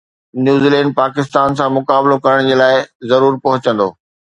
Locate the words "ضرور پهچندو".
3.15-3.93